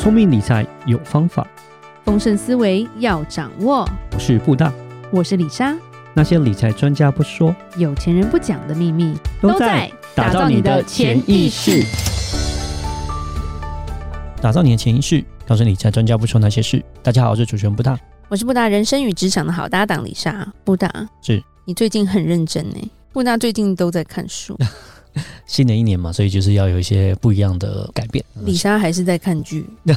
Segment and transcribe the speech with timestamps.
[0.00, 1.46] 聪明理财有方法，
[2.06, 3.86] 丰盛思维要掌握。
[4.14, 4.72] 我是布大，
[5.10, 5.76] 我是李莎。
[6.14, 11.84] 那些理财专家不说，有钱人不讲的秘密，都在打造你的潜意识。
[14.40, 16.82] 打造你的潜意识，告诉理财专家不说那些事。
[17.02, 17.98] 大家好，我是主持人布大，
[18.30, 20.50] 我是布大人生与职场的好搭档李莎。
[20.64, 20.90] 布大，
[21.20, 22.90] 是你最近很认真呢？
[23.12, 24.56] 布大最近都在看书。
[25.46, 28.24] 新的一年嘛，所以就是要有一些不一样的改变。
[28.44, 29.64] 李莎还是在看剧。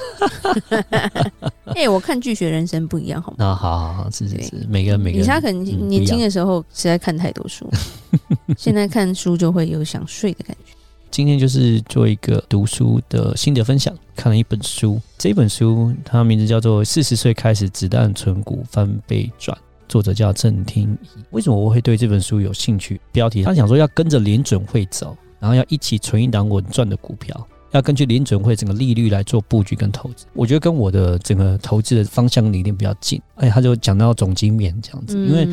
[1.66, 3.38] 哎、欸，我看剧学人生不一样，好吗？
[3.40, 5.22] 那好好好，是是是，每个人每个人。
[5.22, 7.70] 里莎可能年轻的时候实在看太多书，
[8.58, 10.74] 现在看书就会有想睡的感觉。
[11.10, 19.56] 今天就是做一个读书的心得分享，看了一本书，这本书它名字叫做《四十岁开始子弹存股翻倍赚》。
[19.94, 23.00] 作者叫郑听仪，为什么我会对这本书有兴趣？
[23.12, 30.26] 标题他想说要跟着联准会走，然后要一起存一档稳赚的股票，要根据联准会整个利率来做布局跟投资。
[30.34, 33.22] 我觉得跟我的整个投资的方向理念比较近。
[33.36, 35.46] 哎，他就讲到总经面这样子，因为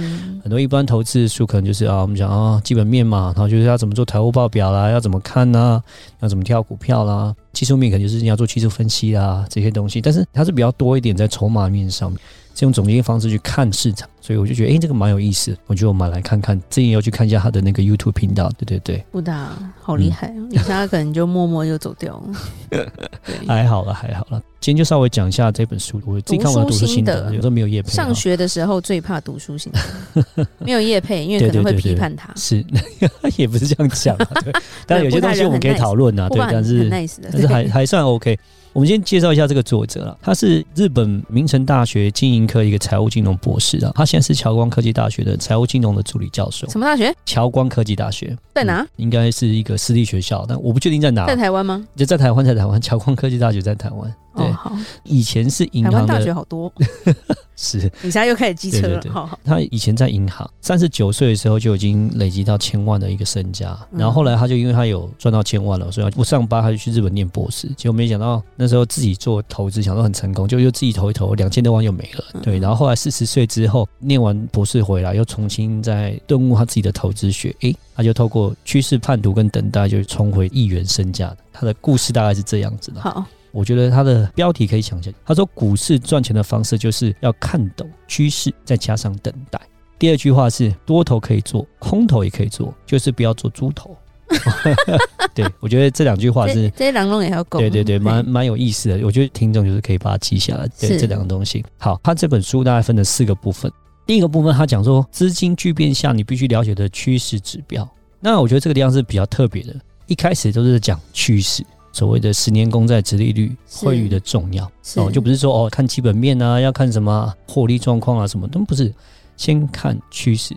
[0.43, 5.83] 很多一般投资书可能就是啊，我们讲啊基本面嘛，然后就是要怎么做财务报表啦，要怎么看呐，
[6.21, 12.19] 要怎么挑股票啦，技术面可能就是你要做技术分析啦这些东西，但是它是比较多一点在筹码面上面。
[12.55, 15.57] 是用总结方式去看市场，所以我就觉得，哎、欸，这个蛮有意思。
[15.67, 18.51] 我觉得我们来看看，这也要去看一下他的那个 YouTube 频道。
[18.59, 22.33] 对对对，不大好厉害，你现在可能就默默就走掉了。
[23.25, 24.43] 对，还好了，还好了。
[24.61, 27.89] 今天就稍微讲一下这本书，我自己看完读书心得，有时候没有叶配。
[27.91, 32.31] 上学的时候最怕读书心得， 没有叶配，因为可能会批判他。
[32.37, 32.63] 是，
[33.39, 34.15] 也不是这样讲。
[34.45, 34.53] 对，
[34.87, 36.29] 但有些东西我们可以讨论啊。
[36.29, 38.39] 对，但是但是还还算 OK。
[38.73, 46.69] 我们先介绍一下这个作者啊，他是日本明城大学经营科一个财务金融博士啊，他现在是侨光科技大学的财务金融的助理教授。
[46.69, 47.13] 什么大学？
[47.27, 48.83] 侨光科技大学在哪？
[48.83, 51.27] 嗯，应该是一个私立学校，但我不确定在哪。
[51.27, 51.85] 在台湾吗？
[51.97, 54.15] 就在台湾，在台湾，侨光科技大学在台湾。
[54.37, 54.77] 对，哦、好。
[55.05, 56.15] 以前是银行的。
[56.15, 56.73] 大学好多。
[57.57, 57.79] 是。
[58.01, 59.39] 你现在又开始机车了。
[59.45, 63.79] 他以前在银行，三十九岁的时候就已经累积到千万的一个身家。
[63.93, 67.69] 然后后来他就因为他有赚到千万了，所以不上班，他就去日本念博士。
[67.77, 72.25] 结果没想到那时候自己做投资，想说很成功，就又自己投一投，两千多万又没了。
[72.43, 72.59] 对。
[72.59, 77.55] 然后后来四十岁之后念完博士回来，又重新再顿悟他自己的投资学。
[77.61, 81.39] 诶，他就透过趋势判读跟等待，就重回亿元身价的。
[81.53, 83.01] 他的故事大概是这样子的。
[83.03, 83.23] 好。
[83.53, 89.61] 我觉得他的标题可以想一下，他说股市赚钱的方式就是要看懂趋势，再加上等待。
[89.99, 93.97] 第二句话是多头可以做，空头也可以做，就是不要做猪头。
[95.35, 97.59] 对，我觉得这两句话是这两种也要够。
[97.59, 99.05] 对对对，蛮蛮有意思的。
[99.05, 100.69] 我觉得听众就是可以把它记下来。
[100.79, 101.65] 对，这两个东西。
[101.79, 103.71] 好，他这本书大概分了四个部分。
[104.07, 107.87] 第一个部分他讲说，资金巨变下你必须了解的趋势指标。
[108.21, 109.75] 那我觉得这个地方是比较特别的，
[110.07, 111.65] 一开始都是讲趋势。
[111.93, 114.65] 所谓的十年公债殖利率汇率的重要
[114.97, 118.93] 哦，就不是说哦看基本面啊，要看什么获利状况啊，什么都不是，
[119.37, 120.57] 先看趋势，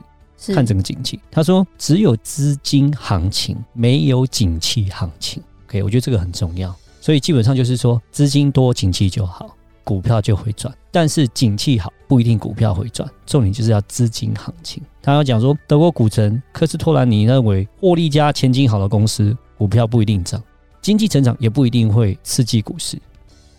[0.53, 1.19] 看整个景气。
[1.31, 5.41] 他说只有资金行情，没有景气行情。
[5.67, 6.73] OK，我觉得这个很重要。
[7.01, 10.73] 所以基本上就是说资金多，景气就好，股票就会赚。
[10.91, 14.81] 但是景气好不一定股票会赚，重点就是要资金行情。
[15.01, 20.41] 他要讲说德国股神科斯托兰尼认为，获利佳前景好的公司股票不一定涨。
[20.83, 23.01] 经济成长也不一定会刺激股市，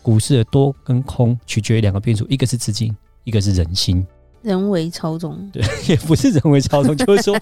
[0.02, 4.06] 股市的多跟空取决于两个变数，一个是资金，一个是人心，
[4.42, 5.34] 人为操纵。
[5.50, 7.34] 对， 也不是人为操纵， 就是说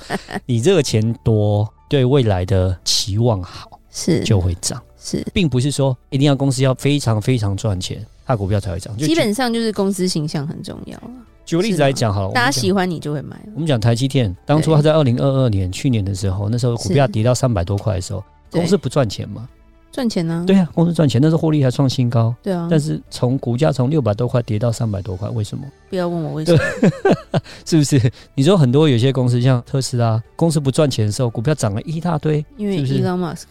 [0.46, 8.96] 你这个钱多，对未来的期望好，是就会涨，是，并不是说一定要公司要非常非常赚钱，它股票才会涨。
[8.96, 10.96] 基本上就是公司形象很重要。
[11.44, 13.36] 举个例子来讲好了，大家喜欢你就会买。
[13.52, 19.48] 我们讲台积电，当初它在二零二二年去年的时候，那时候股票跌到三百多块的时候，公司不赚钱吗？
[19.92, 20.42] 赚钱呢？
[20.46, 22.34] 对啊，公司赚钱，但是获利还创新高。
[22.42, 25.64] 对啊，但是从股价从六百多块跌到三百多块，为什么？
[25.90, 26.60] 不要问我为什么，
[27.66, 28.10] 是不是？
[28.34, 33.42] 你说很多有些公司像特斯拉，公司不赚钱的时候，股票涨了一大堆，因为 Elon Musk，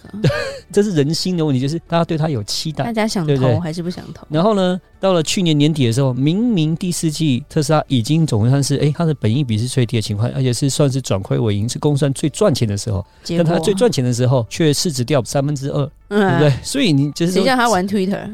[0.71, 4.25] 这是人心的问题，就是大家对他有期待，大家想投还是不想投？
[4.27, 13.05] 然后呢，到了去年年底的时候，明明第四季特斯拉已经总算是，哎，它的本益比是最低的情况，而且是算是转亏为盈，是公司算最赚钱的时候，
[13.37, 15.87] 但它最赚钱的时候，却市值掉三分之二。
[16.19, 16.53] 对不对？
[16.61, 18.29] 所以你就是谁叫他玩 Twitter？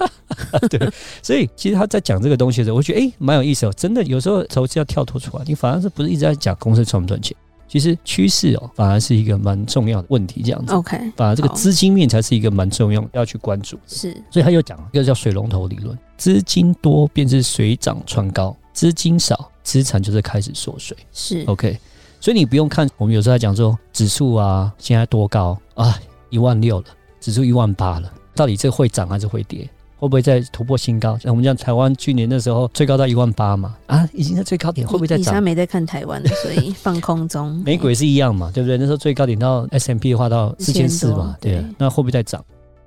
[0.70, 0.90] 对，
[1.22, 3.72] 所以其实他在讲这个东西的时候，我觉得哎，蛮有意思哦。
[3.76, 7.36] 真的，有时候投资要跳脱出来，你反而是不是一直在讲公司赚不赚钱？
[7.68, 10.42] 其实趋势哦，反而是一个蛮重要的问题。
[10.42, 13.78] 这样子，OK，反而这个资金面才是一个蛮重要要去关注。
[13.86, 20.96] 是，所以他又讲一个叫水龙头理论：资金多便是水涨船高，资金少，资产就是开始缩水。
[21.12, 21.78] 是 OK，
[22.20, 25.96] 所以你不用看我们有时候在讲说指数啊，现在多高啊，
[26.30, 26.86] 一万六了。
[27.20, 29.68] 指数一万八了，到底这会涨还是会跌？
[29.98, 31.18] 会不会再突破新高？
[31.18, 35.22] 像我们讲台湾去年的时候最高到一万八嘛，啊，已经在最高点，会不会再涨？
[35.22, 37.62] 以前没在看台湾， 所以放空中。
[37.66, 38.78] 美股也是一样嘛，对不对？
[38.78, 42.42] 那时候最高点到 S M P 的话到四千四嘛，对，对，那会不会再涨？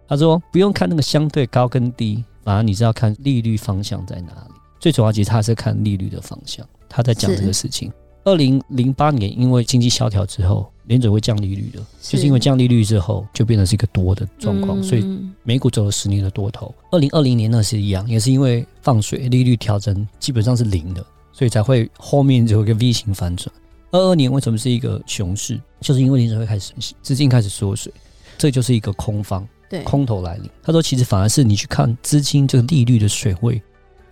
[0.07, 4.53] 他说不用看那个相对高跟低，反而你是要看利率方向在哪里。
[4.79, 7.91] 最主要其实他是看利率的方向，他在讲这个事情。
[8.25, 15.05] 二零零八年因为经济萧条之后，联准会降利率的，就是因为降利率之后就变成是一个多的状况，所以
[15.43, 16.73] 美股走了十年的多头。
[16.91, 23.53] 二零二零年那是一样，也是因为放水，利率调整基本上是零的，所以才会后面就有一个 V 型反转。
[23.91, 25.59] 二二年为什么是一个熊市？
[25.81, 27.91] 就是因为联准会开始资金开始缩水，
[28.37, 30.49] 这就是一个空方，对，空头来临。
[30.63, 33.61] 他说，其实反而是你去看资金这个利率的水位。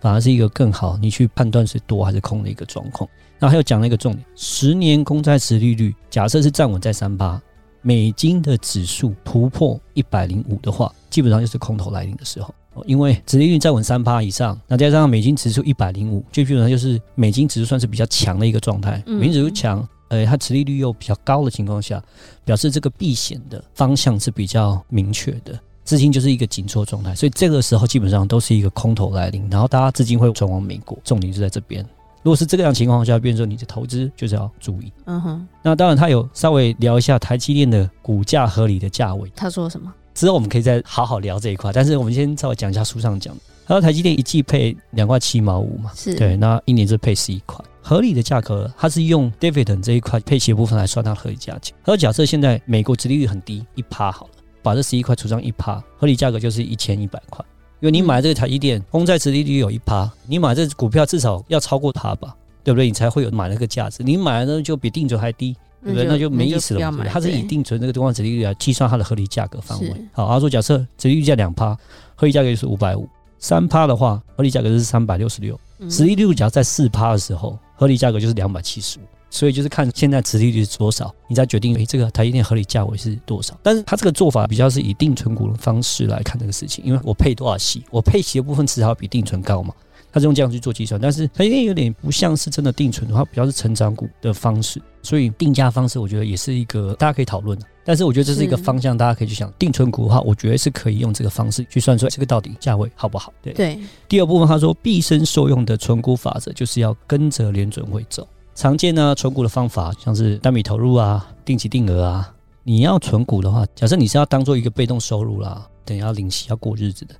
[0.00, 3.08] 反而是一个更好，你去判断是多还是空的一个状况。
[3.42, 7.42] 然后还有讲了一个重点：十年公债殖利率假设是站稳在三八，
[7.80, 12.54] 美金的指数突破一百零五的话，基本上就是空头来临的时候。
[12.86, 19.02] 因为殖利率站稳三八以上，那加上美金指数一百零五，就基本上就是美金指数算是比较强的一个状态。
[19.06, 22.00] 美金指数强，呃，它殖利率又比较高的情况下，
[22.44, 25.58] 表示这个避险的方向是比较明确的。
[25.82, 31.84] 资金就是一个紧缩状态，所以这个时候基本上都是一个空头来临，然后大家资金会转往美国，重点就在这边。
[32.22, 34.92] 如果是这个样情况下，变成说你的投资就是要注意。
[35.06, 35.48] 嗯哼。
[35.62, 39.30] 那当然，他有稍微聊一下台积电的股价合理的价位。
[39.34, 39.92] 他说什么？
[40.14, 43.40] 之后我们可以再好好聊这一块，但是我们先稍微讲一下书上讲的。
[43.66, 51.74] 他说台积电一季配两块七毛五嘛，是对，那一年就配十一块，合理的价格，他是用 dividend 这一块配息的部分来算它合理价钱。
[51.84, 54.30] 他说假设现在美国殖利率很低，一趴好了。
[54.62, 57.44] 把这十一块除上一趴，合理价格就是一千一百块。
[57.82, 62.32] 因为你买这个台积电，公债殖利率有一趴，你买这股票至少要超过它吧，
[62.62, 62.86] 对不对？
[62.86, 64.04] 你才会有买那个价值。
[64.04, 65.52] 你买呢就比定存还低，
[65.82, 66.06] 对不对？
[66.06, 66.92] 那就没意思了。
[67.10, 69.92] 它是以定存这个公债殖利率来计算它的合理价格范围。
[70.12, 71.76] 好，他说假设殖利率价两趴，
[72.14, 73.02] 合理价格就是五百五；
[73.40, 75.56] 三趴的话，合理价格是三百六十六；
[75.90, 79.02] 殖利率假如在四趴的时候，合理价格就是两百七十五。
[79.32, 83.58] 所以就是看现在殖利率是多少，你再决定诶这个台积电合理价位是多少。
[83.62, 89.72] 但是它这个做法比较是以定存股的方式来看这个事情，因为我配多少息，我配息的部分至少要比定存高嘛，
[90.12, 91.00] 它是用这样去做计算。
[91.00, 97.66] 但是台积电有点不像是真的定存的话，比较是成长股的方式，所以定价方式我觉得也是一个大家可以讨论的。
[97.84, 103.32] 但是我觉得这是一个方向，大家可以去想定存股的话，我觉得是可以用这个方式去算出来这个到底价位好不好？
[103.42, 103.78] 对对。
[104.08, 108.28] 第二部分他说，毕生受用的存股法则就是要跟着联准会走。
[108.54, 112.34] 常见呢，存股的方法像是单笔投入啊、定期定额啊。
[112.64, 117.14] 你要存股的话，假设你是要当做一个被动收入啦，等要领息要过日子的，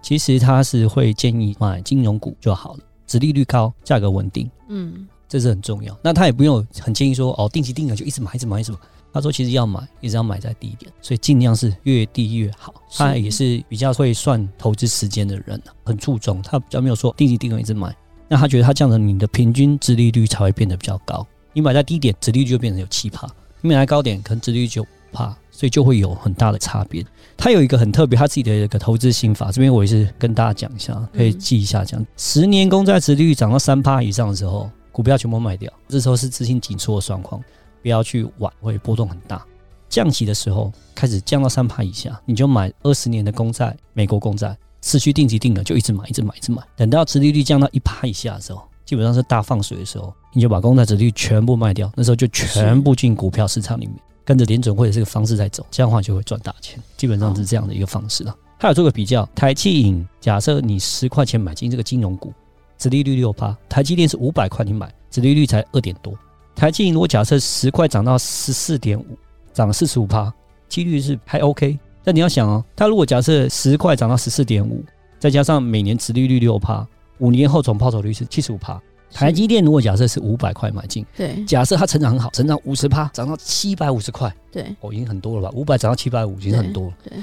[0.00, 5.98] 其实他是会建议买金融股就好了，殖利率高，价格稳定，嗯，这是很重要。
[6.00, 8.78] 那他也不用很建议说哦，定期定额就一直买，一直买，一直买。
[9.12, 12.74] 他说其实要买，一直要买在低点，所以尽量是越低越好。
[12.96, 17.96] 他也是比较会算投资时间的人，很注重，他比较没有说定期定额一直买。
[18.28, 21.26] 那他觉得他这样子，你的平均殖利率才会变得比较高。
[21.52, 23.28] 你买在低点，殖利率就变成有七趴；
[23.60, 27.04] 你买在高点，可能殖利率就五趴，所以就会有很大的差别。
[27.36, 31.84] 他有一个很特别，他自己的一个投资心法，这边我也是跟大家讲一下，可以记一下。
[31.84, 37.40] 讲十年公债殖利率涨到三趴以上的时候，股票全部卖掉，这时候是资金紧缩的状况，
[37.82, 39.44] 不要去玩，会波动很大。
[39.88, 44.56] 降息的时候开始降到三趴以下，你就买二十年的公债，美国公债。
[44.84, 46.62] 持续定期定额就一直买，一直买，一直买。
[46.76, 51.90] 等到殖利率降到一趴以下的时候，基本上是大放水的时候，你就把公债殖利率全部卖掉。
[51.96, 56.78] 那时候就全部进股票市场里面，跟着联准会的这个方式在走，这样的话就会赚大钱。
[56.98, 58.36] 基本上是这样的一个方式了。
[58.58, 62.30] 他有做个比较，台企银，假设你十块钱买进这个金融股，
[62.76, 66.12] 殖利率六趴；台积电是五百块你买，殖利率才二点多。
[66.54, 69.18] 台企银如果假设十块涨到十四点五，
[69.54, 70.30] 涨了四十五趴，
[70.68, 71.78] 几率是还 OK。
[72.04, 74.84] 但你要想哦，它如果假设十块涨到十四点五，
[75.18, 76.86] 再加上每年殖利率六趴，
[77.18, 78.80] 五年后总报酬率是七十五趴。
[79.10, 85.54] 台积电如果假设是五百块买进，对，假设它成长很好，成长五十趴，涨到七百五十块，对，哦，已经很多了吧？
[85.56, 86.94] 五百涨到七百五，已经很多了。
[87.04, 87.18] 对，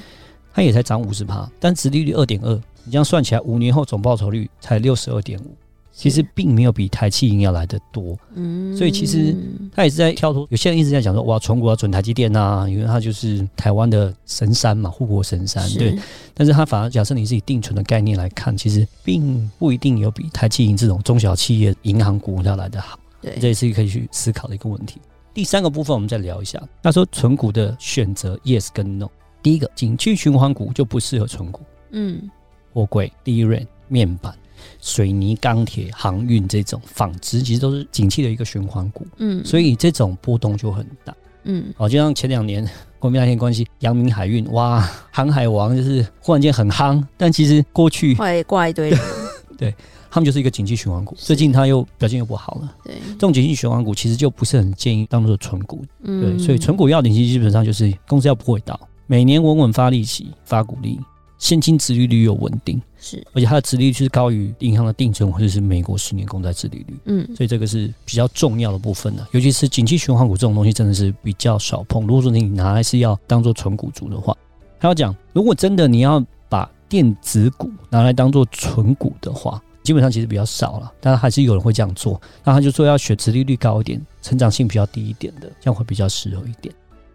[0.53, 5.53] 它也才涨五十趴，但殖利率二点二，你这样算起来，五年后总报酬率才六十二点五。
[5.93, 9.35] 其实并没有比台企银要来得多，嗯，所以其实
[9.75, 10.47] 他也是在跳脱。
[10.49, 15.97] 有些人一直在讲说，哇，存股要存台积电呐，因为它就是台湾的神山嘛，护国神山，对。
[16.33, 22.97] 但是它反而假设你自己定存的概念来看，其实并不一定有比台企银这种中小企业银行股要来得好。
[23.21, 24.99] 对，这也是可以去思考的一个问题。
[25.33, 29.07] 第三个部分我们再聊一下，那说存股的选择，yes 跟 no。
[29.43, 32.29] 第一个，景气循环股就不适合存股，嗯，
[32.73, 34.33] 货柜、DRAM、面板。
[34.81, 42.67] 水泥、钢铁、航运这种纺织，其实都是景气的一个循环股，嗯，所以这种波动就很大，嗯，哦，就像前两年
[42.99, 48.99] 国民那天关系，阳明海运哇，航海王就是忽然间很夯，但其实过去怪挂一堆人，
[49.57, 49.73] 对
[50.09, 52.75] 他们就是一个景气循环股，最近它又表现又不好了。
[52.83, 55.85] 对，这种景气循环股其实就不是很建议当做纯股。
[56.03, 60.99] 嗯，对，所以纯股要领其实基本上就是公司要不会倒，每年稳稳发利息、发股利，
[61.41, 62.81] 现金殖利率又稳定。
[62.97, 69.27] 是，而且它的殖利率是高于银行的定存或者是美国十年公债殖利率，嗯，所以这个是比较重要的部分呢。
[69.31, 72.05] 尤其是景气循环股这种东西，真的是比较少碰。
[72.05, 74.37] 如果说你拿来是要当做纯股族的话，
[74.79, 82.21] 他要讲，如果真的你要把电子股拿来当做纯股的话，基本上其实比较少了，但是还是有人会这样做。
[82.43, 86.71] 那他就说要选殖利率高一点、成长性比较低一点的，这样会比较适合一点。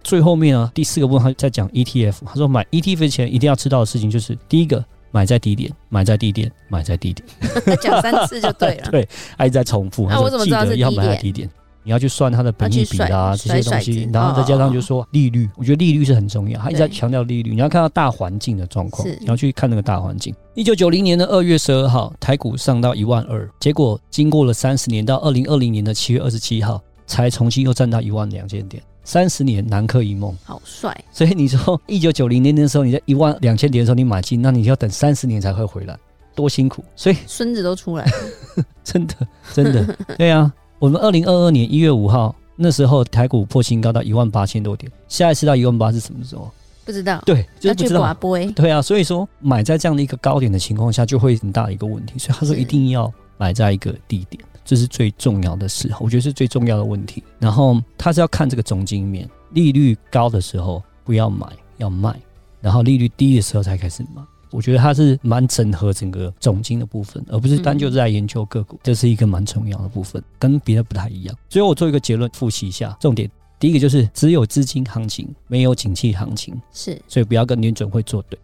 [0.07, 4.83] 最后面呢，第四个部分他在讲 ETF，他说买 ETF 前一定要知道的事情就是第一个。
[5.13, 7.27] 买在低点，买在低点，买在低点，
[7.81, 8.89] 讲三次就对了。
[8.93, 9.09] 对，
[9.39, 10.07] 还在重复。
[10.11, 11.49] 那我怎么知道是要买在低点？
[11.85, 16.61] 你要去算它的本益比啊，这些东西，然后再加上就是说利率，我觉得利率是很重要。
[16.61, 20.35] 他一直在强调利率，你要看到大环境的状况，你要去看那个大环境。
[20.55, 28.83] 一九九零年的二月十二号，台股上到一万二，结果经过了三十年，到二零二零年的七月二十七号，才重新又站到一万两千点。
[29.07, 30.93] 三十年南柯一梦，好帅！
[31.13, 35.97] 所以你说一九九零年的时候，你在一万两千点的时候你买进，那你要等三十年才会回来，
[36.35, 36.85] 多辛苦！
[36.97, 38.13] 所以孙子都出来了，
[38.83, 39.15] 真 的
[39.55, 40.53] 真的， 对啊。
[40.81, 46.51] 我们二零二二年一月五号那时候台股破新高到一万八千多点，下一次到一万八是什么时候？
[46.85, 47.23] 不知道。
[47.25, 48.15] 对，就是不知道。
[48.55, 52.19] 对啊，所以说买在这样的一个高点的情况下，就会很大的一个问题。
[52.19, 54.43] 所以他说一定要买在一个低点。
[54.67, 57.23] 这是最重要的时候，我觉得是最重要的问题。
[57.39, 61.47] 然后他是要看这个总经面，利率高的时候不要买，
[61.79, 62.13] 要卖；
[62.61, 64.21] 然后利率低的时候才开始买。
[64.51, 71.37] 我觉得它是蛮整合整个总经的部分，而不是单就在研究个股，这是一个蛮重要的部分，跟别的不太一样。
[71.49, 78.39] 最后我做一个结论，复习一下重点：第一个就是只有资金行情，没有景气行情，是，所以不要跟联准会作对。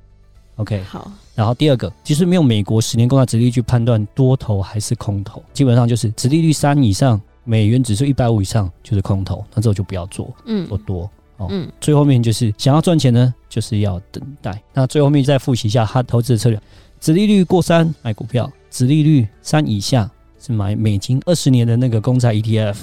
[0.56, 1.10] OK，好。
[1.34, 11.46] 然后第二个，其实没有美国十年公债殖利率去判断多头还是空头，基本上就是殖利率三以上，美元指数一百五以上就是空头，那这种就不要做，嗯，做多哦。
[11.50, 14.62] 嗯，最后面就是想要赚钱呢，就是要等待。
[14.74, 16.60] 那最后面再复习一下他投资的策略：
[17.00, 22.76] 殖利率过三买股票，殖利率三以下是买美金二十年的那个公债 ETF，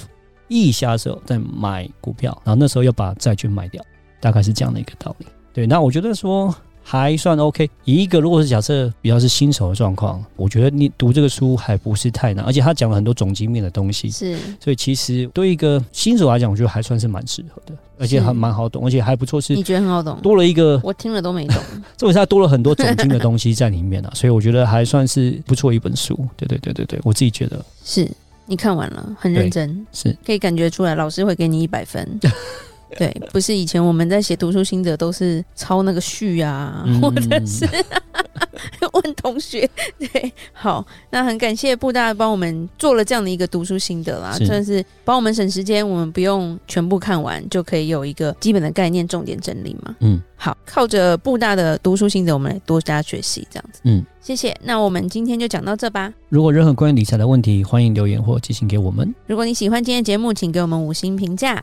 [0.48, 3.80] 一以下的时候再买股票，然后那时候要把债券卖掉，
[4.18, 5.26] 大概是这样的一个道理。
[5.52, 6.52] 对，那我觉得说。
[6.90, 7.70] 还算 OK。
[7.84, 19.40] 一个如果是假设比较是新手的状况，我觉得你读这个书还不是太难，而且他讲了很多总经面的东西，是，所以其实对一个新手来讲，我觉得还算是蛮适合的，而且还蛮好懂，而且还不错。
[19.40, 20.18] 是，你觉得很好懂？
[20.20, 21.56] 多了一个，我听了都没懂。
[21.96, 26.18] 这回他多了很多总经的东西在里面啊，所以我觉得还算是不错一本书。
[26.36, 28.10] 对对对对对，我自己觉得是。
[28.46, 32.04] 你看完了，很认真，是可以感觉出来，老师会给你一百分。
[32.96, 37.66] 对，不是以前我们在写读书心得都是抄那个序啊，嗯、 或者是
[38.92, 39.68] 问同学。
[39.98, 49.94] 对，好，那很感谢布大帮我们做了这样的一个读书心得啦，是算是帮我们省时间，我们不用全部看完就可以有一个基本的概念，重点整理嘛。
[50.00, 53.80] 嗯，好，靠着布大的读书心得，我们来多加学习，这样子。
[53.84, 54.56] 嗯，谢谢。
[54.62, 56.12] 那我们今天就讲到这吧。
[56.28, 59.14] 如果任何关于理财的问题，欢迎留言或寄信给我们。
[59.26, 61.62] 如果你喜欢今天的节目，请给我们五星评价。